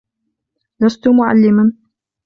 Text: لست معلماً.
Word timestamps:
لست 0.81 1.07
معلماً. 1.07 1.73